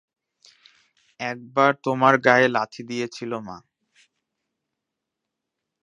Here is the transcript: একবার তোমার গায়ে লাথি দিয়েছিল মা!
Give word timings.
একবার 1.19 1.71
তোমার 1.85 2.13
গায়ে 2.25 2.47
লাথি 2.47 2.81
দিয়েছিল 2.89 3.31
মা! 3.39 3.57